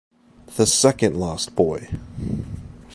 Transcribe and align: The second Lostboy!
The 0.55 0.65
second 0.65 1.13
Lostboy! 1.15 1.87